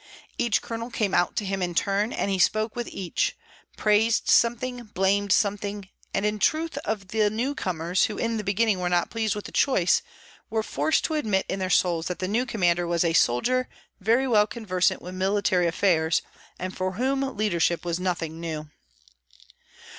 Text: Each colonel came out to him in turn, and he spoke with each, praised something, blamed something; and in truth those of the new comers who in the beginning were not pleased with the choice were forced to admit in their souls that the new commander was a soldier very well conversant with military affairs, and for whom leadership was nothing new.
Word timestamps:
Each 0.39 0.63
colonel 0.63 0.89
came 0.89 1.13
out 1.13 1.35
to 1.35 1.45
him 1.45 1.61
in 1.61 1.75
turn, 1.75 2.11
and 2.11 2.31
he 2.31 2.39
spoke 2.39 2.75
with 2.75 2.87
each, 2.87 3.37
praised 3.77 4.27
something, 4.29 4.85
blamed 4.95 5.31
something; 5.31 5.89
and 6.11 6.25
in 6.25 6.39
truth 6.39 6.71
those 6.83 7.01
of 7.01 7.07
the 7.09 7.29
new 7.29 7.53
comers 7.53 8.05
who 8.05 8.17
in 8.17 8.37
the 8.37 8.43
beginning 8.43 8.79
were 8.79 8.89
not 8.89 9.11
pleased 9.11 9.35
with 9.35 9.45
the 9.45 9.51
choice 9.51 10.01
were 10.49 10.63
forced 10.63 11.03
to 11.03 11.13
admit 11.13 11.45
in 11.47 11.59
their 11.59 11.69
souls 11.69 12.07
that 12.07 12.17
the 12.17 12.27
new 12.27 12.47
commander 12.47 12.87
was 12.87 13.03
a 13.03 13.13
soldier 13.13 13.69
very 13.99 14.27
well 14.27 14.47
conversant 14.47 15.03
with 15.03 15.13
military 15.13 15.67
affairs, 15.67 16.23
and 16.57 16.75
for 16.75 16.93
whom 16.93 17.37
leadership 17.37 17.85
was 17.85 17.99
nothing 17.99 18.39
new. 18.39 18.69